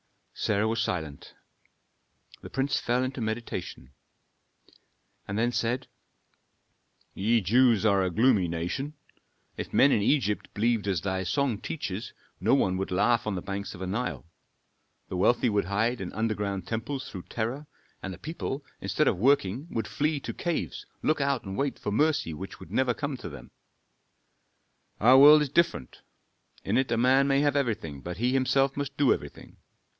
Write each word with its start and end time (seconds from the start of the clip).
Sarah 0.33 0.67
was 0.67 0.81
silent; 0.81 1.35
the 2.41 2.49
prince 2.49 2.79
fell 2.79 3.03
into 3.03 3.21
meditation, 3.21 3.91
and 5.27 5.37
then 5.37 5.51
said, 5.51 5.85
"Ye 7.13 7.41
Jews 7.41 7.85
are 7.85 8.01
a 8.01 8.09
gloomy 8.09 8.47
nation. 8.47 8.95
If 9.57 9.71
men 9.71 9.91
in 9.91 10.01
Egypt 10.01 10.51
believed 10.55 10.87
as 10.87 11.01
thy 11.01 11.21
song 11.21 11.59
teaches, 11.59 12.13
no 12.39 12.55
one 12.55 12.75
would 12.77 12.89
laugh 12.89 13.27
on 13.27 13.35
the 13.35 13.43
banks 13.43 13.75
of 13.75 13.79
the 13.81 13.85
Nile. 13.85 14.25
The 15.09 15.17
wealthy 15.17 15.47
would 15.49 15.65
hide 15.65 16.01
in 16.01 16.11
underground 16.13 16.65
temples 16.65 17.07
through 17.07 17.23
terror, 17.29 17.67
and 18.01 18.11
the 18.11 18.17
people, 18.17 18.65
instead 18.79 19.07
of 19.07 19.17
working, 19.19 19.67
would 19.69 19.87
flee 19.87 20.19
to 20.21 20.33
caves, 20.33 20.87
look 21.03 21.21
out 21.21 21.43
and 21.43 21.55
wait 21.55 21.77
for 21.77 21.91
mercy 21.91 22.33
which 22.33 22.59
would 22.59 22.71
never 22.71 22.95
come 22.95 23.17
to 23.17 23.29
them. 23.29 23.51
"Our 24.99 25.19
world 25.19 25.43
is 25.43 25.49
different: 25.49 26.01
in 26.63 26.79
it 26.79 26.91
a 26.91 26.97
man 26.97 27.27
may 27.27 27.41
have 27.41 27.55
everything, 27.55 28.01
but 28.01 28.17
he 28.17 28.33
himself 28.33 28.75
must 28.75 28.97
do 28.97 29.13
everything. 29.13 29.57